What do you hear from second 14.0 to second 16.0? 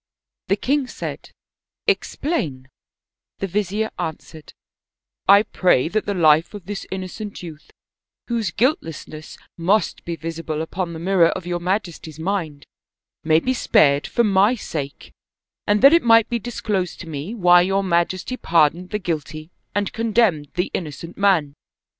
for my sake; and that